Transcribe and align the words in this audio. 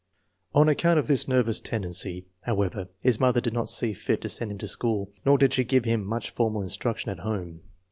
On 0.55 0.67
account 0.67 0.97
of 0.97 1.05
this 1.05 1.27
nervous 1.27 1.59
tendency, 1.59 2.25
however, 2.45 2.87
his 3.01 3.19
mother 3.19 3.39
did 3.39 3.53
not 3.53 3.69
see 3.69 3.93
fit 3.93 4.21
to 4.21 4.29
send 4.29 4.49
Ti. 4.49 4.57
to 4.57 4.67
school, 4.67 5.11
nor 5.27 5.37
did 5.37 5.53
she 5.53 5.63
give 5.63 5.85
him 5.85 6.03
much 6.03 6.31
formal 6.31 6.63
instruction 6.63 7.11
at 7.11 7.19
home. 7.19 7.61